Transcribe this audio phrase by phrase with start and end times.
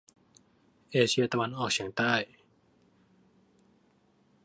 [0.91, 2.13] เอเชียตะวันออกเฉียงใต้